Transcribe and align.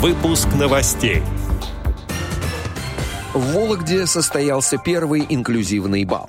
Выпуск 0.00 0.48
новостей. 0.58 1.20
В 3.34 3.52
Вологде 3.52 4.06
состоялся 4.06 4.78
первый 4.78 5.26
инклюзивный 5.28 6.06
бал. 6.06 6.26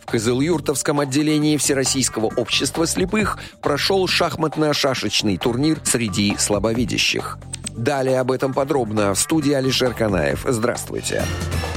В 0.00 0.06
Кызылюртовском 0.06 1.00
отделении 1.00 1.56
Всероссийского 1.56 2.26
общества 2.26 2.86
слепых 2.86 3.38
прошел 3.62 4.06
шахматно-шашечный 4.06 5.38
турнир 5.38 5.80
среди 5.82 6.36
слабовидящих. 6.38 7.38
Далее 7.76 8.20
об 8.20 8.30
этом 8.30 8.54
подробно 8.54 9.12
в 9.14 9.18
студии 9.18 9.54
Алишер 9.54 9.92
Канаев. 9.92 10.44
Здравствуйте. 10.46 11.24
Здравствуйте. 11.24 11.69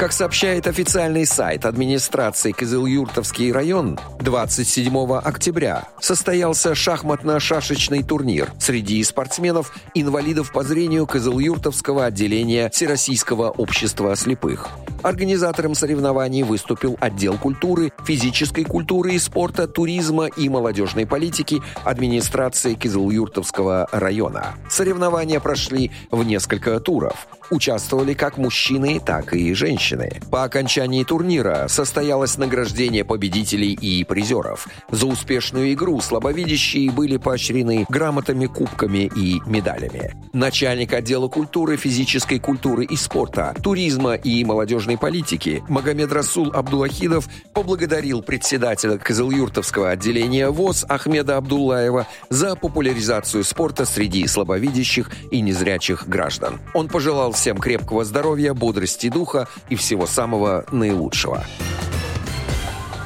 Как 0.00 0.12
сообщает 0.14 0.66
официальный 0.66 1.26
сайт 1.26 1.66
администрации 1.66 2.52
Кызылюртовский 2.52 3.52
район, 3.52 3.98
27 4.20 5.18
октября 5.18 5.88
состоялся 6.00 6.74
шахматно-шашечный 6.74 8.02
турнир 8.02 8.50
среди 8.58 9.04
спортсменов-инвалидов 9.04 10.52
по 10.52 10.62
зрению 10.62 11.06
Кызылюртовского 11.06 12.06
отделения 12.06 12.70
Всероссийского 12.70 13.50
общества 13.50 14.16
слепых. 14.16 14.70
Организатором 15.02 15.74
соревнований 15.74 16.42
выступил 16.42 16.96
отдел 17.00 17.38
культуры, 17.38 17.92
физической 18.04 18.64
культуры 18.64 19.14
и 19.14 19.18
спорта, 19.18 19.66
туризма 19.66 20.26
и 20.26 20.48
молодежной 20.48 21.06
политики 21.06 21.62
администрации 21.84 22.74
Кизылюртовского 22.74 23.88
района. 23.92 24.54
Соревнования 24.68 25.40
прошли 25.40 25.90
в 26.10 26.22
несколько 26.24 26.78
туров. 26.80 27.28
Участвовали 27.50 28.14
как 28.14 28.38
мужчины, 28.38 29.00
так 29.04 29.34
и 29.34 29.52
женщины. 29.54 30.20
По 30.30 30.44
окончании 30.44 31.02
турнира 31.02 31.66
состоялось 31.68 32.38
награждение 32.38 33.04
победителей 33.04 33.72
и 33.72 34.04
призеров. 34.04 34.68
За 34.90 35.06
успешную 35.06 35.72
игру 35.72 36.00
слабовидящие 36.00 36.92
были 36.92 37.16
поощрены 37.16 37.86
грамотами, 37.88 38.46
кубками 38.46 39.10
и 39.16 39.40
медалями. 39.46 40.14
Начальник 40.32 40.92
отдела 40.92 41.26
культуры, 41.26 41.76
физической 41.76 42.38
культуры 42.38 42.84
и 42.84 42.94
спорта, 42.94 43.54
туризма 43.60 44.14
и 44.14 44.44
молодежной 44.44 44.89
молодежной 44.90 44.98
политики 44.98 45.62
Магомед 45.68 46.12
Расул 46.12 46.50
Абдулахидов 46.52 47.28
поблагодарил 47.52 48.22
председателя 48.22 48.98
Кызылюртовского 48.98 49.90
отделения 49.90 50.48
ВОЗ 50.48 50.84
Ахмеда 50.88 51.36
Абдуллаева 51.36 52.06
за 52.30 52.56
популяризацию 52.56 53.44
спорта 53.44 53.84
среди 53.84 54.26
слабовидящих 54.26 55.10
и 55.30 55.40
незрячих 55.40 56.08
граждан. 56.08 56.60
Он 56.74 56.88
пожелал 56.88 57.32
всем 57.32 57.58
крепкого 57.58 58.04
здоровья, 58.04 58.54
бодрости 58.54 59.08
духа 59.08 59.48
и 59.68 59.76
всего 59.76 60.06
самого 60.06 60.64
наилучшего. 60.72 61.44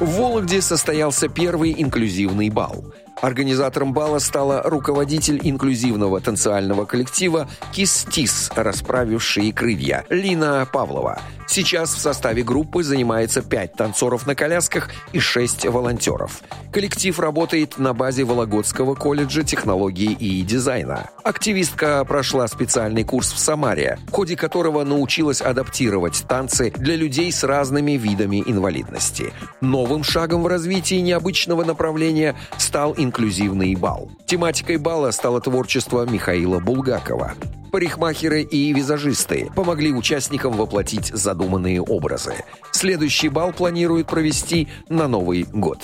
В 0.00 0.18
Вологде 0.18 0.60
состоялся 0.60 1.28
первый 1.28 1.74
инклюзивный 1.76 2.50
бал– 2.50 2.84
Организатором 3.20 3.92
бала 3.92 4.18
стала 4.18 4.62
руководитель 4.62 5.40
инклюзивного 5.42 6.20
танцевального 6.20 6.84
коллектива 6.84 7.48
«Кис-Тис», 7.72 8.50
расправившие 8.54 9.52
крылья, 9.52 10.04
Лина 10.10 10.68
Павлова. 10.70 11.20
Сейчас 11.46 11.94
в 11.94 11.98
составе 11.98 12.42
группы 12.42 12.82
занимается 12.82 13.42
пять 13.42 13.74
танцоров 13.74 14.26
на 14.26 14.34
колясках 14.34 14.90
и 15.12 15.18
шесть 15.18 15.64
волонтеров. 15.66 16.42
Коллектив 16.72 17.18
работает 17.18 17.78
на 17.78 17.94
базе 17.94 18.24
Вологодского 18.24 18.94
колледжа 18.94 19.42
технологии 19.42 20.12
и 20.12 20.42
дизайна. 20.42 21.10
Активистка 21.22 22.04
прошла 22.04 22.48
специальный 22.48 23.04
курс 23.04 23.32
в 23.32 23.38
Самаре, 23.38 23.98
в 24.08 24.12
ходе 24.12 24.36
которого 24.36 24.84
научилась 24.84 25.40
адаптировать 25.40 26.24
танцы 26.28 26.72
для 26.76 26.96
людей 26.96 27.30
с 27.30 27.44
разными 27.44 27.92
видами 27.92 28.42
инвалидности. 28.44 29.32
Новым 29.60 30.02
шагом 30.02 30.42
в 30.42 30.46
развитии 30.46 30.96
необычного 30.96 31.64
направления 31.64 32.34
стал 32.58 32.94
инклюзивный 32.96 33.74
бал. 33.74 34.10
Тематикой 34.26 34.78
бала 34.78 35.10
стало 35.10 35.40
творчество 35.40 36.04
Михаила 36.06 36.58
Булгакова. 36.58 37.34
Парикмахеры 37.74 38.42
и 38.42 38.72
визажисты 38.72 39.50
помогли 39.56 39.92
участникам 39.92 40.52
воплотить 40.52 41.06
задуманные 41.12 41.82
образы. 41.82 42.36
Следующий 42.70 43.28
бал 43.28 43.52
планируют 43.52 44.06
провести 44.06 44.68
на 44.88 45.08
Новый 45.08 45.42
год. 45.52 45.80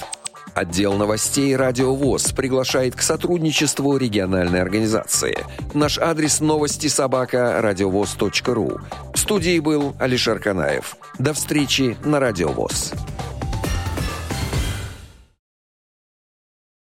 Отдел 0.54 0.92
новостей 0.94 1.56
«Радио 1.56 1.92
ВОЗ» 1.96 2.30
приглашает 2.30 2.94
к 2.94 3.02
сотрудничеству 3.02 3.96
региональной 3.96 4.62
организации. 4.62 5.36
Наш 5.74 5.98
адрес 5.98 6.38
новости 6.38 6.86
собака 6.86 7.60
радиовоз.ру. 7.60 8.78
В 9.12 9.18
студии 9.18 9.58
был 9.58 9.96
Алишер 9.98 10.38
Канаев. 10.38 10.96
До 11.18 11.32
встречи 11.32 11.96
на 12.04 12.20
«Радио 12.20 12.50
ВОЗ». 12.50 12.92